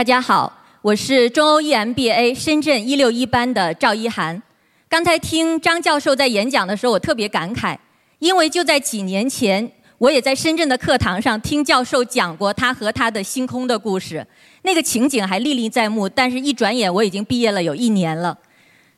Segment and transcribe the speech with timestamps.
[0.00, 0.50] 大家好，
[0.80, 4.42] 我是中欧 EMBA 深圳一六一班的赵一涵。
[4.88, 7.76] 刚才听张教授在演讲的时候，我特别感慨，
[8.18, 14.26] 因为就在几年前，我也在深圳的课堂上听教授讲过他和他的星空的故事，
[14.62, 16.08] 那个情景还历历在目。
[16.08, 18.38] 但是，一转眼我已经毕业了有一年了，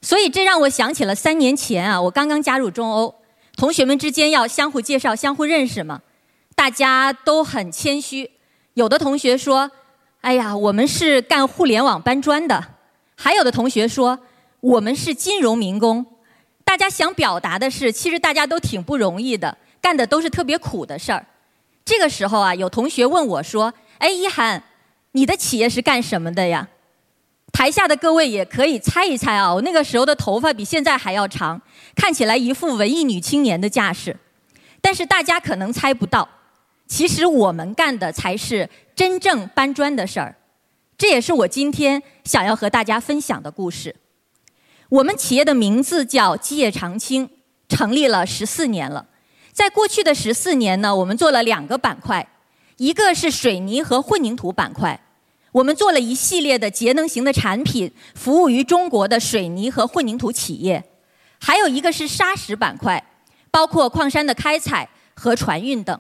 [0.03, 3.13] 所以这让我想起了三年前啊，我刚刚加入中欧，
[3.57, 6.01] 同学们之间要相互介绍、相互认识嘛，
[6.55, 8.31] 大家都很谦虚，
[8.75, 9.69] 有的同学说。
[10.23, 12.65] 哎呀，我们是干互联网搬砖的，
[13.17, 14.17] 还有的同学说
[14.61, 16.07] 我们是金融民工。
[16.65, 21.27] 大家想表达的是，其实大家都挺不容易的，干的都是特别苦的事儿。
[21.85, 24.63] 这个时候啊，有同学问我说：“哎，一涵，
[25.11, 26.69] 你的企业是干什么的呀？”
[27.53, 31.61] 台下的各位也可以猜一猜啊，我那个时候的头发比现在还要长，
[31.97, 34.17] 看起来一副文艺女青年的架势。
[34.81, 36.29] 但是大家可能猜不到。
[36.87, 40.37] 其实我们干的才是真正搬砖的事儿，
[40.99, 43.97] 这也是我今天想要和大家分享的故事。
[44.89, 47.31] 我们企业的名字叫基业长青，
[47.69, 49.07] 成立了十四年了。
[49.53, 52.29] 在过去的十四年呢，我们做了两个板块，
[52.77, 55.01] 一个是水泥和混凝土板块，
[55.53, 60.83] 我们做了一系列的节能型的产品，服务于中国的水泥和混凝土企业；
[61.41, 63.03] 还有一个是砂石板块，
[63.51, 65.99] 包括矿山的开采和船运等。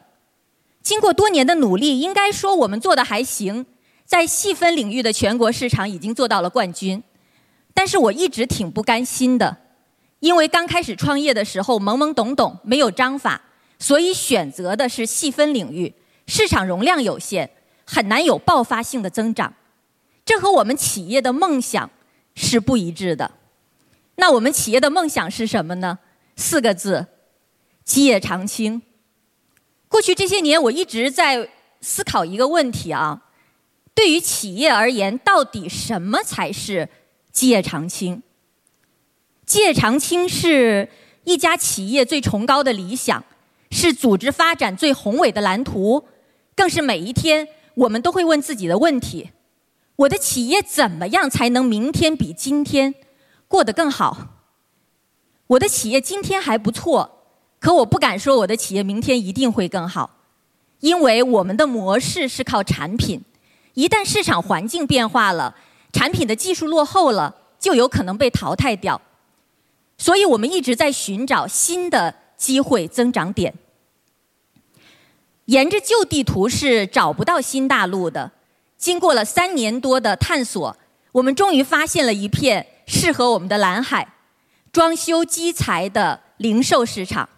[0.83, 3.64] 经过多年的努力，应该说我们做的还行，
[4.05, 7.02] 在细分领域的全国市场已经做到了冠军。
[7.72, 9.56] 但是我一直挺不甘心的，
[10.20, 13.41] 因为刚开始创业的时候懵懵懂懂，没有章法，
[13.78, 15.94] 所以选择的是细分领域，
[16.27, 17.50] 市场容量有限，
[17.86, 19.55] 很难有爆发性的增长。
[20.24, 21.91] 这和我们企业的梦想
[22.34, 23.30] 是不一致的。
[24.17, 25.98] 那我们企业的梦想是什么呢？
[26.36, 27.06] 四个字：
[27.85, 28.83] 基业长青。
[29.92, 31.47] 过去这些年，我一直在
[31.83, 33.25] 思考一个问题啊：
[33.95, 36.89] 对于企业而言，到底什么才是
[37.30, 38.23] 基业长青？
[39.45, 40.89] 基业长青是
[41.25, 43.23] 一家企业最崇高的理想，
[43.70, 46.09] 是组织发展最宏伟的蓝图，
[46.57, 49.33] 更是每一天我们都会问自己的问题：
[49.97, 52.95] 我的企业怎么样才能明天比今天
[53.47, 54.39] 过得更好？
[55.48, 57.19] 我的企业今天还不错。
[57.62, 60.11] 可我不敢说我的企业明天一定会更好，
[60.80, 63.23] 因为我们的模式是靠产品，
[63.74, 65.55] 一旦市场环境变化了，
[65.92, 69.00] 产品的技术落后了，就有可能被淘汰掉。
[69.96, 73.55] 所以我们一直在寻找新的机会增长点。
[75.44, 78.33] 沿着旧地图是找不到新大陆的。
[78.77, 80.77] 经过了三年多的探索，
[81.12, 84.14] 我们终于发现了一片适合我们的蓝海——
[84.73, 87.29] 装修基材的零售市场。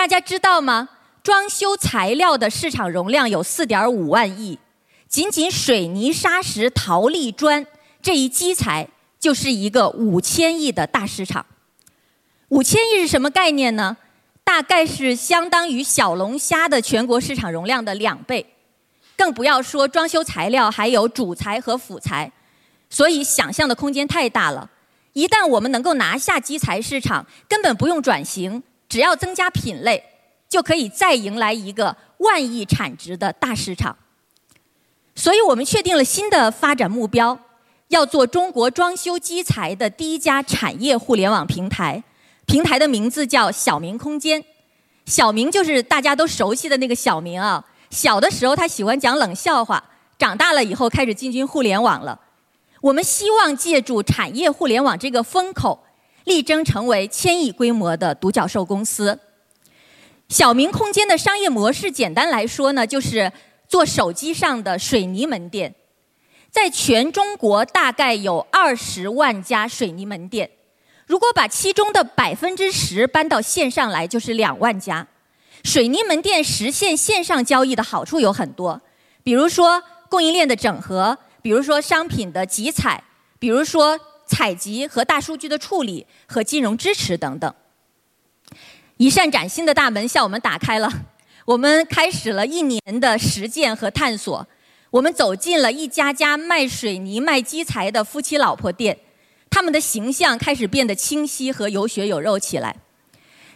[0.00, 0.88] 大家知道吗？
[1.22, 4.58] 装修材料的市场容量有四点五万亿，
[5.06, 7.66] 仅仅水泥、砂石、陶粒砖
[8.00, 8.88] 这一基材
[9.18, 11.44] 就是一个五千亿的大市场。
[12.48, 13.98] 五千亿是什么概念呢？
[14.42, 18.54] 大概是相当于小龙虾的全国市场容量的两倍，
[19.18, 22.32] 更不要说装修材料还有主材和辅材，
[22.88, 24.70] 所以想象的空间太大了。
[25.12, 28.62] 一旦我们能够拿下基材市场，根本不用转型。
[28.90, 30.04] 只要增加品类，
[30.48, 33.96] 就可以再迎来一个万亿产值的大市场。
[35.14, 37.38] 所以我们确定了新的发展目标，
[37.88, 42.02] 要做中国装修基材的第一家产业互联网平台。
[42.46, 44.44] 平台的名字叫小明空间。
[45.06, 47.64] 小明就是大家都熟悉的那个小明啊。
[47.90, 49.82] 小的时候他喜欢讲冷笑话，
[50.18, 52.18] 长大了以后开始进军互联网了。
[52.80, 55.84] 我们希望借助产业互联网这个风口。
[56.24, 59.18] 力争成为千亿规模的独角兽公司。
[60.28, 63.32] 小明空间的商业模式，简单来说呢，就是
[63.66, 65.74] 做手机上的水泥门店。
[66.50, 70.48] 在全中国大概有二十万家水泥门店，
[71.06, 75.06] 如果把其中的百分之十搬到线上来，就是两万家。
[75.64, 78.80] 水泥门店实现线上交易的好处有很多，
[79.24, 83.02] 比如说供应链的整合，比如说商品的集采，
[83.40, 83.98] 比如说。
[84.30, 87.52] 采集和大数据的处理和金融支持等等，
[88.96, 90.88] 一扇崭新的大门向我们打开了。
[91.44, 94.46] 我们开始了一年的实践和探索。
[94.90, 98.96] 我们走进了一家家卖水泥、卖基材的夫妻老婆店，
[99.50, 102.76] 他们的形象开始变得清晰和有血有肉起来。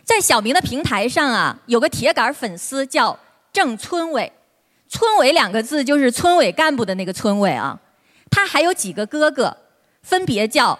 [0.02, 3.16] 在小明的平台上啊，有个铁杆粉丝叫
[3.52, 4.32] 郑村委，
[4.88, 7.80] 村委两个字就是村委干部的那个村委啊。
[8.28, 9.56] 他还有几个哥哥。
[10.04, 10.78] 分别叫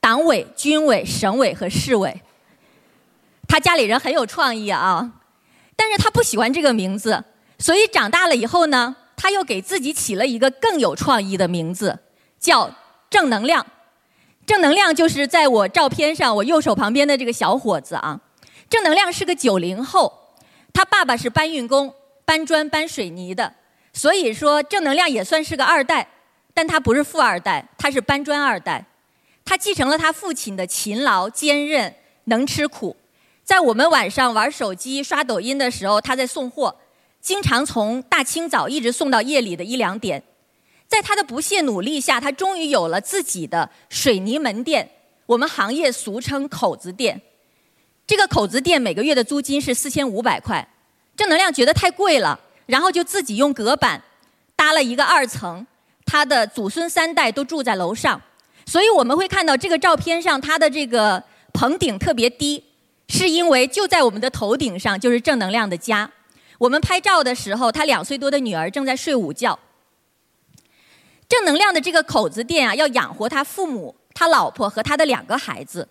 [0.00, 2.20] 党委、军委、省委和市委。
[3.48, 5.12] 他家里人很有创意啊，
[5.76, 7.24] 但是他不喜欢这个名字，
[7.58, 11.96] 所以长大了以后呢，他又给自己起了一个更有创意的名字，
[12.40, 12.70] 叫
[13.08, 13.64] 正能量。
[14.44, 18.20] 正能量就是在我照片上我右手旁边的这个小伙子啊。
[18.68, 20.12] 正能量是个九零后，
[20.72, 23.54] 他爸爸是搬运工，搬砖搬水泥的，
[23.92, 26.08] 所以说正能量也算是个二代，
[26.56, 28.82] 但他不是富二代，他是搬砖二代。
[29.44, 31.94] 他继承了他父亲的勤劳、坚韧、
[32.24, 32.96] 能吃苦。
[33.44, 36.74] 在我们晚上玩手机、刷抖音的时候，他在送货，
[37.20, 40.22] 经常从大清早一直送到夜里的一两点。
[40.88, 44.90] 在他的不懈努力下，他终于有了自己的水泥门店，
[45.26, 47.20] 我们行业俗称“口子店”。
[48.06, 50.66] 这个口子店每个月的租金是四千五百块，
[51.14, 54.02] 正能量觉得太贵了，然后就自己用隔板
[54.56, 55.66] 搭了一个二层，
[56.06, 58.18] 他的祖孙三代都住在楼上。
[58.64, 61.22] 所以我们会看到这个照片上，他的这个
[61.52, 62.64] 棚顶特别低，
[63.08, 66.10] 是因为就在我们的头顶上就是正能量的家。
[66.58, 69.58] 我们拍照的时候，他两岁多的女儿正在睡午觉。
[71.28, 75.86] 正能量的这个口子店啊，要养活他父母、他老婆和他的两个孩子。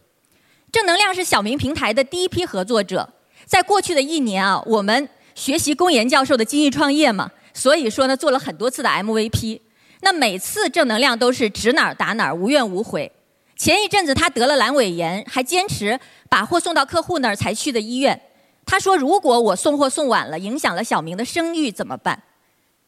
[0.72, 3.08] 正能量是小明平台的第一批合作者，
[3.46, 9.62] 在过去的一年啊，我们学习龚岩教授的精益创业嘛，所以说呢，做了很多次的 MVP。
[10.02, 13.12] 那每次正能量都是指哪儿打哪儿，无怨无悔。
[13.56, 16.00] 前一阵子他得了阑尾炎，还坚持
[16.30, 18.22] 把货送到客户那儿才去的医院。
[18.66, 22.24] 他说：“如果我送货送晚了，影响了小明的声誉怎么办？”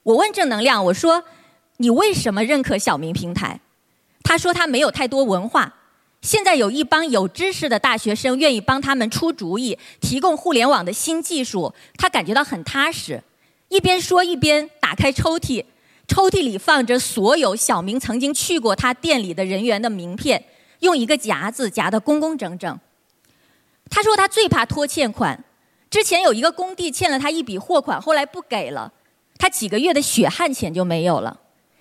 [0.03, 1.23] 我问正能量：“我说，
[1.77, 3.59] 你为什么认可小明平台？”
[4.23, 5.73] 他说：“他没有太多文化，
[6.21, 13.23] 现在有一帮有知识的大学生愿意帮他们出主意，提供互联网的新技术，他感觉到很踏实。”
[13.69, 15.63] 一边说一边打开抽屉。
[16.07, 20.43] 抽屉里放着所有小明曾经去过他店里的人员的名片，
[20.79, 22.79] 用一个夹子夹得工工整整。
[23.89, 25.43] 他说他最怕拖欠款，
[25.89, 28.91] 之前有一个工地欠了他一笔货款，后来不给了，
[29.37, 31.39] 他几个月的血汗钱就没有了。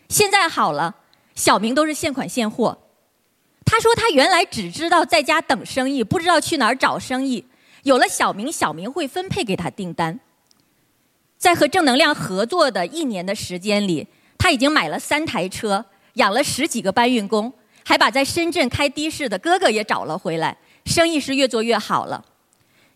[0.08, 0.96] 现在好了，
[1.34, 2.78] 小明都是现款现货。
[3.64, 7.44] 他说他原来只知道在家等生意，不知道去哪儿找生意。
[7.84, 10.18] 有了小明，小明会分配给他订单。
[11.38, 14.08] 在和正能量合作的一年的时间里。
[14.38, 15.84] 他已经买了三台车，
[16.14, 17.52] 养了十几个搬运工，
[17.84, 22.24] 还把在深圳开的士的哥哥也找了回来，生意是越做越好了。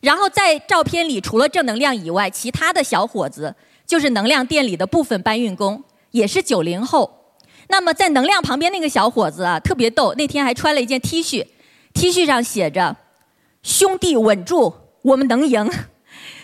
[0.01, 3.55] 然后在照片里，除了正能量以外，其他的小伙子
[3.87, 7.35] 就是能量店里的部分搬运工，也是九零后。
[7.69, 11.47] 那么在能量旁边那个小伙子啊，特别逗，那天还穿了一件 T 恤
[11.93, 12.97] ，T 恤上写着
[13.63, 15.71] “兄弟稳住，我们能赢”，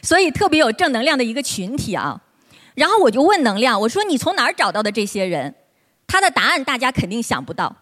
[0.03, 2.21] 所以特别有正能量的一个群体啊。
[2.77, 5.53] 然后我就问能量，我说你从哪儿找到的这些人？
[6.07, 7.75] 他的答案大家肯定想不到。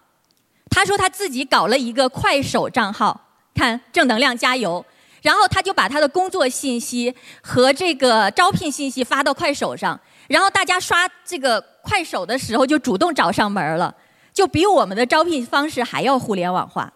[0.71, 3.21] 他说他自己搞了一个快手账号，
[3.55, 4.83] 看正能量加油。
[5.21, 9.99] 然后他就把他的工作信息和这个招聘信息发到快手上，
[10.29, 13.95] 然后大家刷这个快手的时候就主动找上门了，
[14.33, 16.93] 就比我们的招聘方式还要互联网化。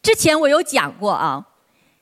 [0.00, 1.46] 之前我有讲过啊，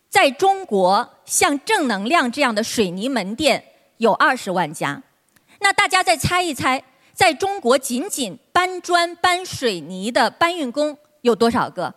[0.08, 3.64] 在中国像正能量这样的水泥门店。
[4.00, 5.02] 有二十万家，
[5.60, 6.82] 那大家再猜一猜，
[7.12, 11.94] 在中国仅仅搬砖搬水泥的搬运工有多少个？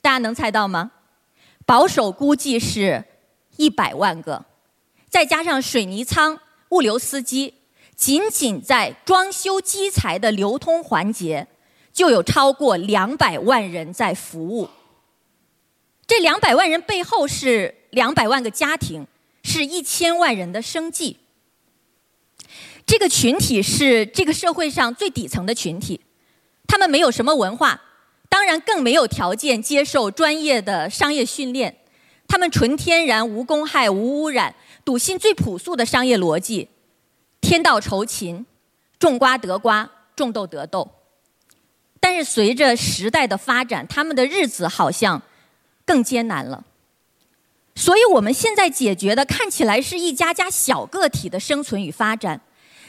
[0.00, 0.92] 大家能猜到吗？
[1.66, 3.04] 保守估计是
[3.56, 4.44] 一百万个，
[5.08, 6.38] 再加上水泥仓、
[6.68, 7.54] 物流司机，
[7.96, 11.48] 仅仅在装修基材的流通环节，
[11.92, 14.70] 就有超过两百万人在服务。
[16.06, 19.04] 这两百万人背后是两百万个家庭，
[19.42, 21.16] 是一千万人的生计。
[22.86, 26.00] 这个群体是这个社会上最底层的群体，
[26.66, 27.80] 他们没有什么文化，
[28.28, 31.76] 当然更没有条件接受专业的商业训练。
[32.26, 36.68] 他们纯天然、无公害、无污染，笃信最朴素的商业逻辑：
[37.40, 38.44] 天道酬勤，
[38.98, 40.90] 种瓜得瓜，种豆得豆。
[42.00, 45.22] 但是随着时代的发展，他们的日子好像
[45.86, 46.64] 更艰难了。
[47.74, 52.40] 所以我们现在解决的看起来是一家家小个体的生存与发展。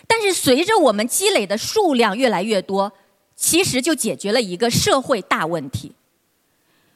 [0.08, 2.92] 但是随着我们积累的数量越来越多，
[3.36, 5.94] 其实就解决了一个社会大问题。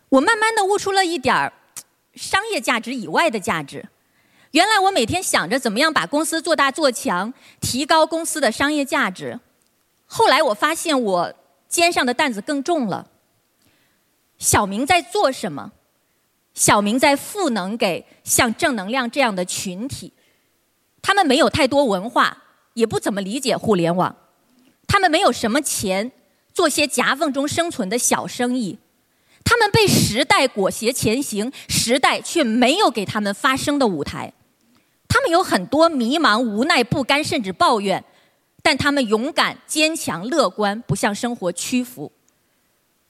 [0.10, 1.54] 我慢慢的悟出了一点儿
[2.16, 3.88] 商业价值以外的价值。
[4.52, 9.40] 原来我每天想着怎么样把公司做大做强，提高公司的商业价值。
[10.06, 11.34] 后来我发现我
[11.68, 13.08] 肩上的担子更重了。
[14.38, 15.72] 小明在做什么？
[16.56, 20.14] 小明在赋能给像正能量这样的群体，
[21.02, 22.36] 他们没有太多文化。
[22.80, 24.16] 也不怎么理解互联网，
[24.88, 26.12] 他们没有什么钱
[26.54, 28.80] 做些夹缝中生存的小生意，
[29.44, 34.34] 他们被时代裹挟前行，时代却没有给他们发声的舞台，
[35.08, 38.04] 他们有很多迷茫、无奈、不甘，甚至抱怨，
[38.64, 42.12] 但他们勇敢、坚强、乐观，不向生活屈服。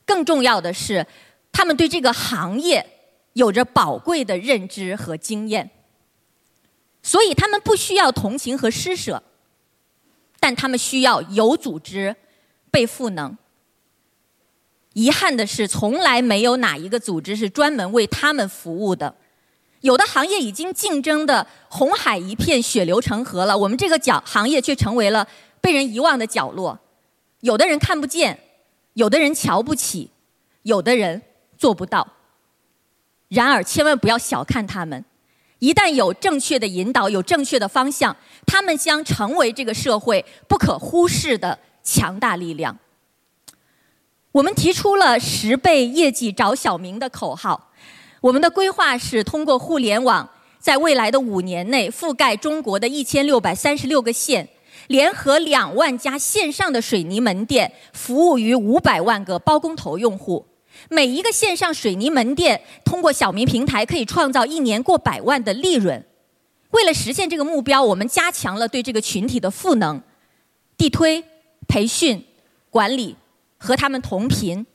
[0.05, 1.05] 更重要的是，
[1.51, 2.85] 他们对这个行业
[3.33, 5.69] 有着宝贵的认知和经验，
[7.03, 9.21] 所以他们不需要同情和施舍，
[10.39, 12.15] 但他们需要有组织、
[12.71, 13.37] 被赋能。
[14.93, 19.15] 遗憾的是，从来没有哪一个组织是专门为他们服务的。
[19.81, 25.25] 有的行业已经竞争的红海一片、血流成河了，我们这个角行业却成为了
[25.61, 26.77] 被人遗忘的角落。
[27.41, 28.37] 有的人看不见，
[28.93, 30.09] 有的人瞧不起，
[30.63, 31.21] 有的人
[31.57, 32.05] 做不到。
[33.29, 35.05] 然而，千万不要小看他们，
[35.59, 42.77] 一旦有正确的引导、有正确的方向，他们将成为这个社会不可忽视的强大力量。
[44.31, 47.71] 我们提出了“十倍业绩找小明”的口号。
[48.21, 54.47] 我们的规划是通过互联网，在未来的五年内覆盖中国的一千六百三十六个县，
[54.87, 60.45] 联合两万家线上的水泥门店，服务于五百万个包工头用户。
[60.87, 66.05] 每一个线上水泥门店通过小明平台可以创造一年过百万的利润。
[66.71, 70.01] 为了实现这个目标，我们加强了对这个群体的赋能、
[70.77, 71.23] 地推、
[71.67, 72.23] 培训、
[72.69, 73.15] 管理。
[73.61, 74.65] 和他们同频，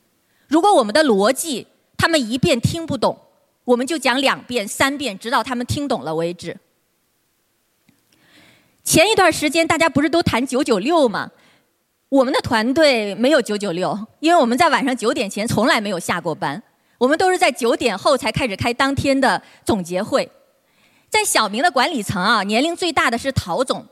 [0.46, 3.18] 如果我们的逻辑他们一遍听不懂，
[3.64, 6.54] 我们就讲两遍、三遍，直到他们听懂了为止。
[8.84, 11.30] 前一段时间大家不是都谈九九六吗？
[12.14, 16.62] 我们的团队没有九九六，因为我们在晚上九点前从来没有下过班，
[16.96, 20.30] 我们都是在九点后才开始开当天的总结会。
[21.10, 23.84] 在小明的管理层啊，年龄最大的是陶总，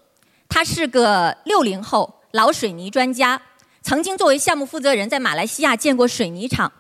[0.49, 3.43] 他是个六零后老水泥专家。
[3.83, 6.71] 曾经作为项目负责人，在马来西亚建过水泥厂。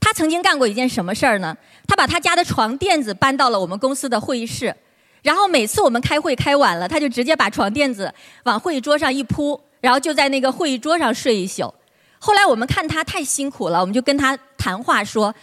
[0.00, 1.54] 他曾经干过一件什么事儿呢？
[1.86, 4.74] 他把他家的床垫子搬到了我们公司的会议室，
[5.20, 8.10] 然后每次我们开会开晚了，他就直接把床垫子
[8.44, 11.74] 往会议桌上一铺，然后就在那个会议桌上睡一宿。
[12.18, 15.34] 后来我们看他太辛苦了，我们就跟他谈话说：“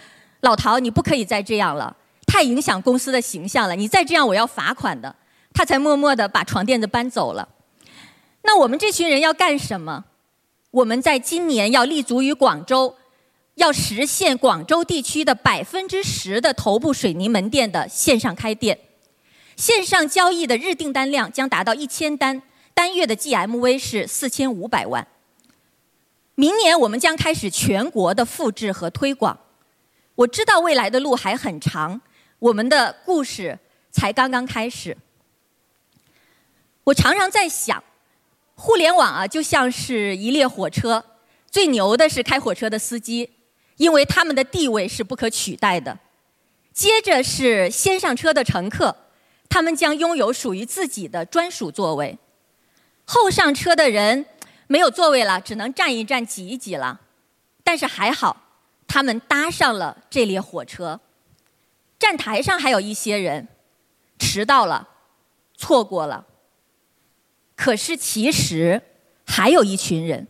[0.42, 3.76] 老陶，你不可以再这样了，太影响公司的形象了。
[3.76, 5.14] 你再这样，我要罚款的。”
[5.54, 7.50] 他才默默地把床垫子搬走了。
[8.44, 10.06] 那我们这群人要干什么？
[10.72, 12.96] 我们在今年要立足于广州，
[13.56, 18.80] 要实现广州地区的百分之十的头部水泥门店的线上开店，
[19.58, 22.42] 线上交易的日订单量将达到一千单，
[22.80, 25.06] 单月的 GMV 是四千五百万。
[26.36, 29.38] 明年我们将开始全国的复制和推广。
[30.16, 32.00] 我知道未来的路还很长，
[32.40, 33.60] 我们的故事
[33.92, 34.96] 才刚刚开始。
[36.86, 37.84] 我常常在想。
[38.56, 41.04] 互联网啊，就像是一列火车，
[41.52, 43.30] 最牛的是开火车的司机，
[43.76, 46.00] 因为他们的地位是不可取代的。
[46.72, 48.96] 接着是先上车的乘客，
[49.50, 52.18] 他们将拥有属于自己的专属座位。
[53.12, 54.24] 后上车的人
[54.68, 57.02] 没有座位了，只能站一站、挤一挤了。
[57.64, 58.38] 但是还好，
[58.88, 61.00] 他们搭上了这列火车。
[61.98, 63.48] 站台上还有一些人
[64.20, 64.88] 迟到了，
[65.58, 66.24] 错过了。
[67.56, 68.80] 可是，其实
[69.26, 70.28] 还有一群人，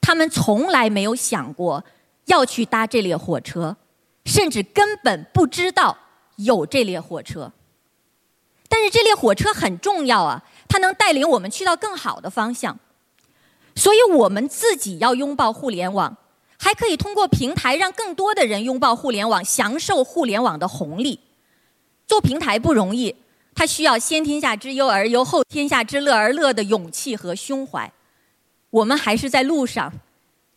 [0.00, 1.84] 他们从来没有想过
[2.24, 3.76] 要去搭这列火车，
[4.24, 5.98] 甚至根本不知道
[6.36, 7.52] 有这列火车。
[8.70, 12.78] 但是，这列火车很重要啊，它能带领我们去到更好的方向。
[13.74, 16.16] 所以我们自己要拥抱互联网，
[16.58, 21.20] 还可以通过平台让更多的人拥抱互联网，享受互联网的红利。
[22.06, 23.16] 做平台不容易。
[23.56, 27.92] 它需要先天下之忧而忧，后天下之乐而乐的勇气和胸怀。
[28.70, 29.92] 我们还是在路上，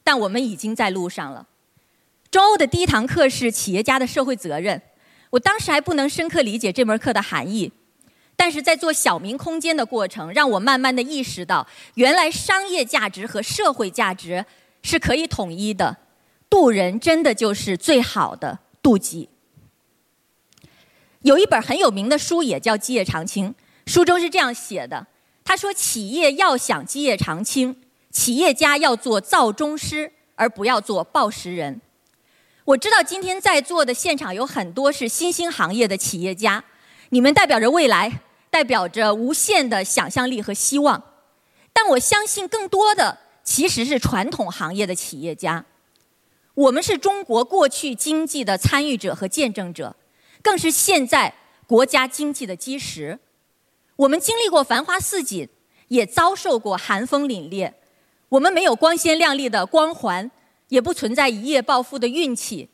[0.04, 1.46] 但我们已经在路上了。
[2.32, 4.82] 中欧的第一堂课是企业家的社会责任。
[5.30, 7.72] 我当时还不能深刻理解这门课的含义，
[8.38, 14.46] 但是在做小明空间的过程，让我慢慢的意识到，原来商业价值和社会价值
[14.84, 15.98] 是可以统一的。
[16.50, 19.27] 渡人真的就是最好的渡己。
[21.24, 23.50] 有一本很有名的书，也叫《基业长青》。
[23.86, 25.08] 书中是这样写的：
[25.44, 31.82] 他说，企业要想基业长青，企业家要做造钟师，而不要做报时人。
[32.63, 36.63] 我知道今天在座的现场有很多是新兴行业的企业家，
[37.10, 41.04] 你们代表着未来，代表着无限的想象力和希望。
[41.74, 45.66] 但我相信，更多的其实是传统行业的企业家。
[46.54, 49.96] 我们是中国过去经济的参与者和见证者。
[50.42, 51.34] 更是现在
[51.66, 53.20] 国家经济的基石。
[53.98, 55.50] 我们经历过繁花似锦，
[55.89, 57.74] 也遭受过寒风凛冽。
[58.30, 60.30] 我们没有光鲜亮丽的光环，
[60.70, 62.70] 也不存在一夜暴富的运气。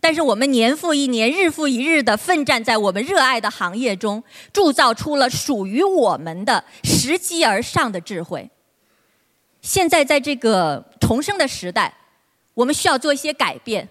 [0.00, 8.50] 但是我们年复一年、日复一日的奋战在我们热爱的行业中，铸造出了属于我们的拾级而上的智慧。
[9.60, 11.94] 现在在这个重生的时代，
[12.54, 13.86] 我们需要做一些改变，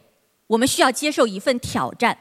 [0.48, 2.18] 我们需要接受一份挑战。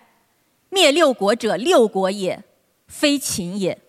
[0.68, 2.44] 灭六国者，六国也，
[2.88, 3.80] 非秦也。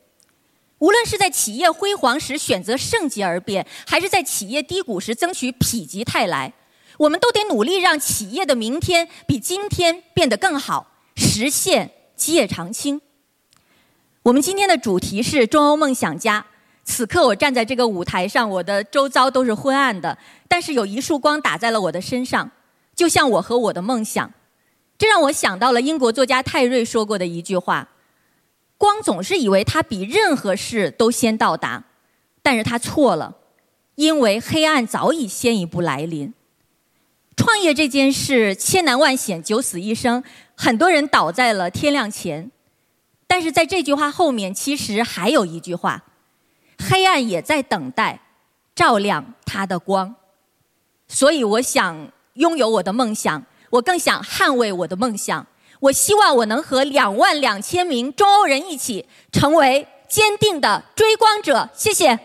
[0.77, 6.53] 无论是在企业辉煌时选择盛极而变，还是在企业低谷时争取否极泰来，
[6.99, 12.99] 我们都得努力让企业的明天比今天变得更好，实现基业长青。
[14.23, 16.45] 我们今天的主题是中欧梦想家。
[16.83, 20.17] 此刻我站在这个舞台上，我的周遭都是昏暗的，
[20.49, 22.51] 但是有一束光打在了我的身上，
[22.93, 24.29] 就像我和我的梦想。
[24.97, 27.87] 这让我想到了英国作家泰瑞说过的一句话
[28.77, 31.85] ：“光总是以为它比任何事都先到达，
[32.41, 33.37] 但是他错了，
[33.95, 36.33] 因为黑暗早已先一步来临。”
[37.39, 40.21] 创业这件事千难万险，九死一生，
[40.55, 42.51] 很多人倒在了天亮前。
[43.25, 46.03] 但是在这句话后面，其实还有一句话。
[46.79, 48.19] 黑暗也在等待
[48.75, 50.13] 照亮它的光，
[51.07, 55.47] 所以我想拥有我的梦想，我更想捍卫我的梦想。
[55.79, 61.69] 我希望我能和两万两千名中欧人一起，成为坚定的追光者。
[61.73, 62.19] 谢谢。